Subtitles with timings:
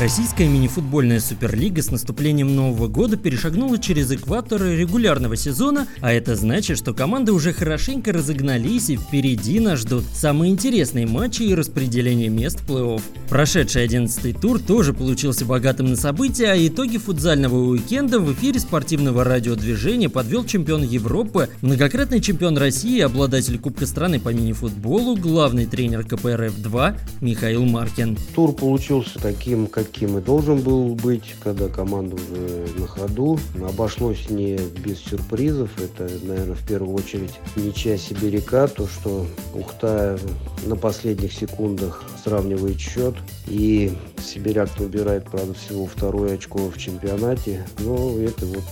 [0.00, 6.78] Российская мини-футбольная суперлига с наступлением Нового года перешагнула через экватор регулярного сезона, а это значит,
[6.78, 12.60] что команды уже хорошенько разогнались и впереди нас ждут самые интересные матчи и распределение мест
[12.60, 13.02] в плей-офф.
[13.28, 19.22] Прошедший 11 тур тоже получился богатым на события, а итоги футзального уикенда в эфире спортивного
[19.22, 26.96] радиодвижения подвел чемпион Европы, многократный чемпион России, обладатель Кубка страны по мини-футболу, главный тренер КПРФ-2
[27.20, 28.18] Михаил Маркин.
[28.34, 33.38] Тур получился таким, как каким и должен был быть, когда команда уже на ходу.
[33.62, 35.70] Обошлось не без сюрпризов.
[35.78, 40.18] Это, наверное, в первую очередь ничья Сибиряка, то, что Ухта
[40.66, 43.14] на последних секундах сравнивает счет.
[43.46, 47.66] И Сибиряк убирает, правда, всего второе очко в чемпионате.
[47.78, 48.64] Но это вот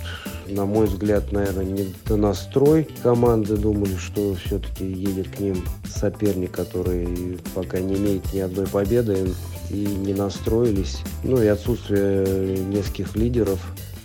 [0.49, 3.57] на мой взгляд, наверное, не настрой команды.
[3.57, 9.33] Думали, что все-таки едет к ним соперник, который пока не имеет ни одной победы
[9.71, 10.99] и не настроились.
[11.25, 13.61] Ну и отсутствие нескольких лидеров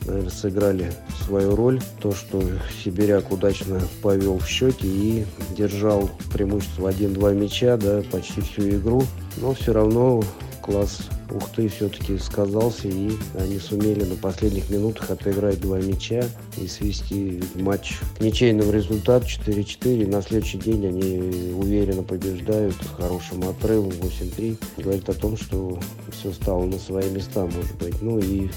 [0.05, 0.93] наверное, сыграли
[1.25, 1.81] свою роль.
[2.01, 2.41] То, что
[2.83, 9.03] Сибиряк удачно повел в счете и держал преимущество 1-2 мяча да, почти всю игру.
[9.37, 10.23] Но все равно
[10.61, 16.25] класс Ухты все-таки сказался, и они сумели на последних минутах отыграть два мяча
[16.57, 20.09] и свести матч к ничейному результату 4-4.
[20.09, 24.57] На следующий день они уверенно побеждают с хорошим отрывом 8-3.
[24.77, 25.79] Говорит о том, что
[26.11, 28.01] все стало на свои места, может быть.
[28.01, 28.49] Ну и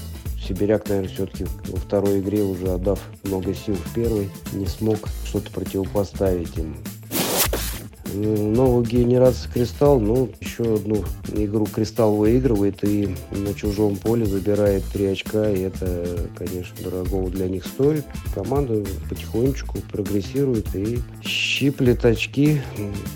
[0.47, 5.51] Сибиряк, наверное, все-таки во второй игре, уже отдав много сил в первой, не смог что-то
[5.51, 6.75] противопоставить им
[8.13, 10.29] новую генерацию Кристалл, ну,
[10.61, 11.03] одну
[11.35, 17.47] игру Кристалл выигрывает и на чужом поле забирает три очка, и это, конечно, дорогого для
[17.47, 18.05] них стоит.
[18.33, 22.61] Команда потихонечку прогрессирует и щиплет очки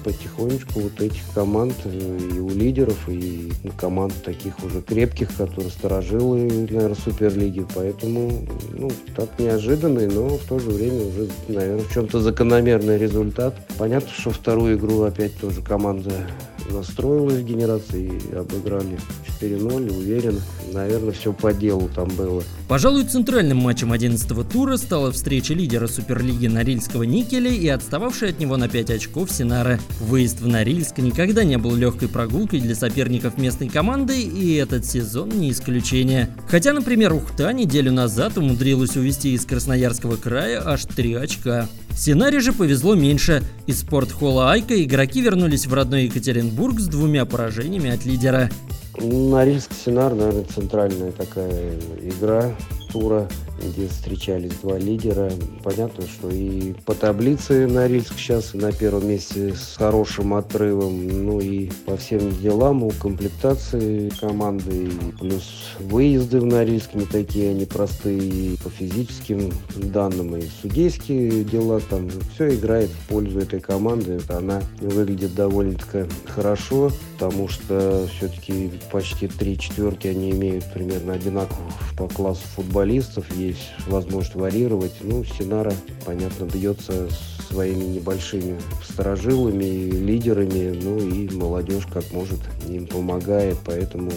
[0.04, 6.96] потихонечку вот этих команд и у лидеров, и команд таких уже крепких, которые сторожилы, наверное,
[6.96, 7.66] Суперлиги.
[7.76, 13.55] Поэтому, ну, так неожиданный, но в то же время уже, наверное, в чем-то закономерный результат.
[13.78, 16.11] Понятно, что вторую игру опять тоже команда
[16.72, 19.00] настроилась в генерации обыграли
[19.42, 20.42] 4-0, уверен.
[20.73, 22.44] Наверное, все по делу там было.
[22.68, 28.58] Пожалуй, центральным матчем 11-го тура стала встреча лидера Суперлиги Норильского Никеля и отстававшая от него
[28.58, 29.80] на 5 очков Синара.
[30.02, 35.30] Выезд в Норильск никогда не был легкой прогулкой для соперников местной команды, и этот сезон
[35.30, 36.36] не исключение.
[36.48, 41.67] Хотя, например, Ухта неделю назад умудрилась увести из Красноярского края аж 3 очка.
[41.98, 43.42] Синаре же повезло меньше.
[43.67, 48.49] Из спортхолла Айка игроки вернулись в родной Екатеринбург с двумя поражениями от лидера.
[48.97, 52.55] Норильск Синар, наверное, центральная такая игра
[52.91, 53.27] тура
[53.61, 55.32] где встречались два лидера.
[55.64, 61.26] Понятно, что и по таблице Норильск сейчас на первом месте с хорошим отрывом.
[61.26, 64.89] Ну и по всем делам у комплектации команды.
[65.20, 70.36] Плюс выезды в Норильск не такие они простые и по физическим данным.
[70.37, 74.20] И судейские дела там все играет в пользу этой команды.
[74.30, 82.08] Она выглядит довольно-таки хорошо, потому что все-таки почти три четверки они имеют примерно одинаковых по
[82.08, 84.94] классу футболистов есть возможность варьировать.
[85.02, 85.73] Ну, Синара,
[86.06, 87.08] понятно, бьется
[87.50, 94.11] своими небольшими сторожилами, лидерами, ну и молодежь как может им помогает, поэтому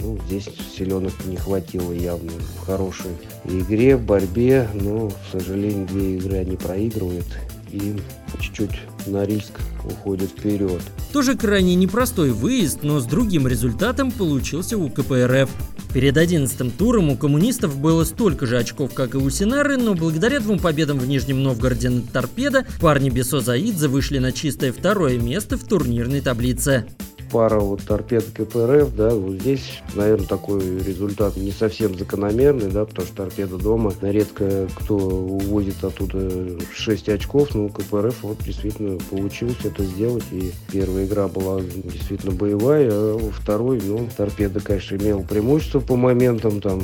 [0.00, 3.12] ну, здесь силенок не хватило явно в хорошей
[3.44, 7.26] игре, в борьбе, но, к сожалению, две игры они проигрывают
[7.70, 7.94] и
[8.40, 10.80] чуть-чуть Норильск уходит вперед.
[11.12, 15.50] Тоже крайне непростой выезд, но с другим результатом получился у КПРФ.
[15.94, 20.40] Перед одиннадцатым туром у коммунистов было столько же очков, как и у Синары, но благодаря
[20.40, 25.56] двум победам в Нижнем Новгороде над Торпедо парни Бесо Заидзе вышли на чистое второе место
[25.56, 26.86] в турнирной таблице
[27.34, 33.08] пара вот торпед КПРФ, да, вот здесь, наверное, такой результат не совсем закономерный, да, потому
[33.08, 36.30] что торпеда дома, редко кто увозит оттуда
[36.72, 42.88] 6 очков, но КПРФ вот действительно получилось это сделать, и первая игра была действительно боевая,
[42.92, 46.82] а во второй, ну, торпеда, конечно, имел преимущество по моментам, там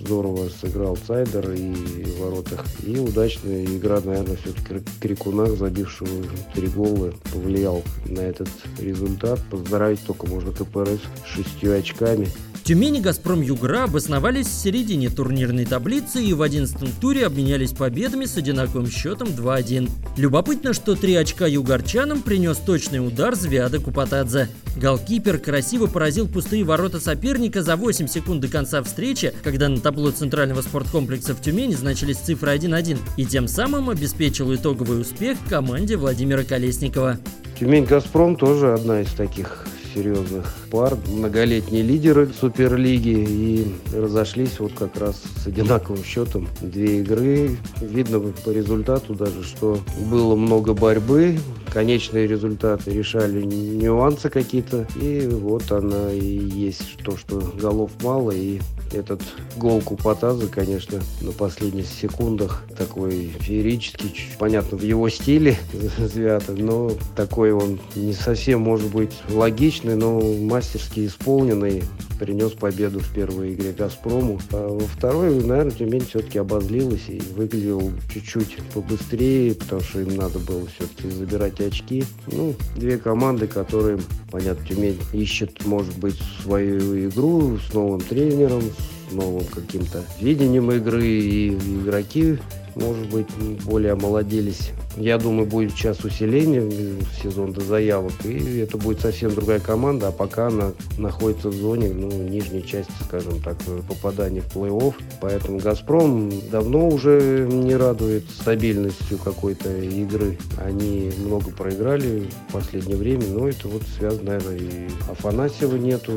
[0.00, 1.74] здорово сыграл Цайдер и
[2.04, 6.08] в воротах, и удачная игра, наверное, все-таки Крикуна, забившего
[6.54, 8.48] три гола, повлиял на этот
[8.78, 9.40] результат.
[9.50, 12.28] Поздравляю поздравить только можно КПРС с шестью очками.
[12.62, 18.26] Тюмень и Газпром Югра обосновались в середине турнирной таблицы и в 11 туре обменялись победами
[18.26, 19.90] с одинаковым счетом 2-1.
[20.18, 24.48] Любопытно, что три очка югорчанам принес точный удар Звяда Купатадзе.
[24.76, 30.10] Голкипер красиво поразил пустые ворота соперника за 8 секунд до конца встречи, когда на табло
[30.10, 36.44] центрального спорткомплекса в Тюмени значились цифры 1-1, и тем самым обеспечил итоговый успех команде Владимира
[36.44, 37.18] Колесникова.
[37.58, 45.22] Тюмень-Газпром тоже одна из таких серьезных пар, многолетние лидеры Суперлиги и разошлись вот как раз
[45.42, 46.48] с одинаковым счетом.
[46.60, 47.56] Две игры.
[47.80, 49.78] Видно по результату даже, что
[50.10, 51.38] было много борьбы,
[51.72, 54.86] конечные результаты решали нюансы какие-то.
[55.00, 58.32] И вот она и есть то, что голов мало.
[58.32, 58.60] И
[58.92, 59.22] этот
[59.56, 65.56] гол Купатаза, конечно, на последних секундах такой феерический, понятно, в его стиле
[65.98, 71.82] Звята, но такой он не совсем, может быть, логичный, но мастерски исполненный
[72.18, 74.38] принес победу в первой игре «Газпрому».
[74.52, 80.38] А во второй, наверное, Тюмень все-таки обозлилась и выглядел чуть-чуть побыстрее, потому что им надо
[80.38, 82.04] было все-таки забирать очки.
[82.30, 83.98] Ну, две команды, которые,
[84.30, 88.62] понятно, Тюмень ищет, может быть, свою игру с новым тренером,
[89.10, 92.38] с новым каким-то видением игры, и игроки,
[92.76, 93.28] может быть,
[93.64, 99.34] более омолодились я думаю, будет сейчас усиление в сезон до заявок, и это будет совсем
[99.34, 103.56] другая команда, а пока она находится в зоне, ну, нижней части, скажем так,
[103.88, 104.94] попадания в плей-офф.
[105.20, 110.38] Поэтому «Газпром» давно уже не радует стабильностью какой-то игры.
[110.58, 116.12] Они много проиграли в последнее время, но это вот связано, наверное, и Афанасьева нету.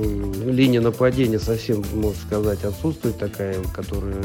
[0.45, 4.15] Линия нападения совсем, можно сказать, отсутствует такая, которая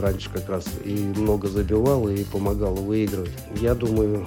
[0.00, 3.32] раньше как раз и много забивала, и помогала выигрывать.
[3.60, 4.24] Я думаю,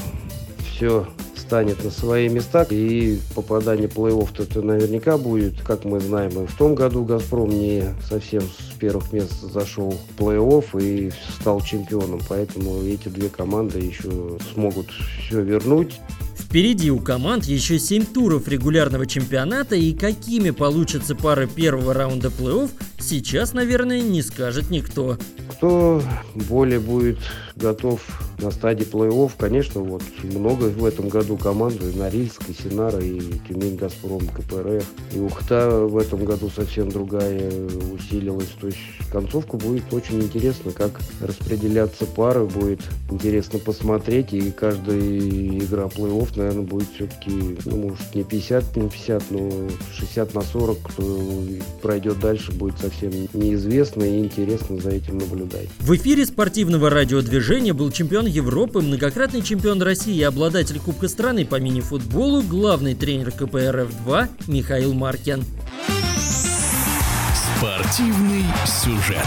[0.72, 2.68] все станет на свои места.
[2.70, 7.84] И попадание плей-офф это наверняка будет, как мы знаем, и в том году «Газпром» не
[8.08, 12.22] совсем с первых мест зашел в плей-офф и стал чемпионом.
[12.28, 14.88] Поэтому эти две команды еще смогут
[15.26, 16.00] все вернуть.
[16.38, 22.70] Впереди у команд еще 7 туров регулярного чемпионата и какими получатся пары первого раунда плей-офф,
[23.00, 25.18] сейчас, наверное, не скажет никто.
[25.60, 26.02] Кто
[26.36, 27.18] более будет
[27.58, 28.00] готов
[28.42, 33.20] на стадии плей-офф, конечно, вот много в этом году команд, и Норильск, и Синара, и
[33.48, 34.86] Тюмень, Газпром, КПРФ.
[35.14, 37.52] И Ухта в этом году совсем другая
[37.94, 38.50] усилилась.
[38.60, 38.80] То есть
[39.12, 42.82] концовка будет очень интересно, как распределяться пары, будет
[43.12, 44.34] интересно посмотреть.
[44.34, 49.50] И каждая игра плей-офф, наверное, будет все-таки, ну, может, не 50 на 50, но
[49.94, 51.30] 60 на 40, кто
[51.82, 55.68] пройдет дальше, будет совсем неизвестно и интересно за этим наблюдать.
[55.80, 61.60] В эфире спортивного радиодвижения был чемпион Европы, многократный чемпион России и обладатель Кубка страны по
[61.60, 65.44] мини-футболу, главный тренер КПРФ-2 Михаил Маркин.
[67.58, 69.26] Спортивный сюжет.